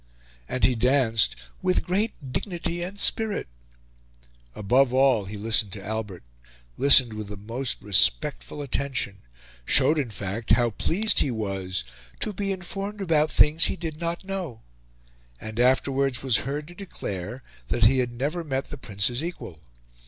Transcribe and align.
And 0.49 0.63
he 0.65 0.73
danced 0.73 1.35
"with 1.61 1.83
great 1.83 2.13
dignity 2.33 2.81
and 2.81 2.99
spirit." 2.99 3.47
Above 4.55 4.95
all, 4.95 5.25
he 5.25 5.37
listened 5.37 5.71
to 5.73 5.85
Albert; 5.85 6.23
listened 6.75 7.13
with 7.13 7.27
the 7.27 7.37
most 7.37 7.83
respectful 7.83 8.63
attention; 8.63 9.19
showed, 9.63 9.99
in 9.99 10.09
fact, 10.09 10.53
how 10.53 10.71
pleased 10.71 11.19
he 11.19 11.29
was 11.29 11.83
"to 12.19 12.33
be 12.33 12.51
informed 12.51 12.99
about 12.99 13.31
things 13.31 13.65
he 13.65 13.75
did 13.75 13.99
not 13.99 14.23
know;" 14.25 14.61
and 15.39 15.59
afterwards 15.59 16.23
was 16.23 16.37
heard 16.49 16.67
to 16.69 16.73
declare 16.73 17.43
that 17.67 17.83
he 17.85 17.99
had 17.99 18.11
never 18.11 18.43
met 18.43 18.71
the 18.71 18.79
Prince's 18.79 19.23
equal. 19.23 19.59